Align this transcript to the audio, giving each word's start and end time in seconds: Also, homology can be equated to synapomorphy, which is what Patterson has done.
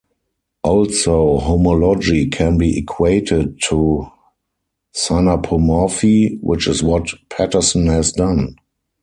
Also, 0.63 1.37
homology 1.37 2.25
can 2.25 2.57
be 2.57 2.75
equated 2.79 3.61
to 3.65 4.07
synapomorphy, 4.95 6.39
which 6.41 6.67
is 6.67 6.81
what 6.81 7.11
Patterson 7.29 7.85
has 7.85 8.11
done. 8.11 8.55